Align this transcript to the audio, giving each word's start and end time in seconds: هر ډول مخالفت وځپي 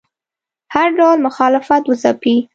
هر 0.73 0.87
ډول 0.99 1.17
مخالفت 1.27 1.83
وځپي 1.85 2.35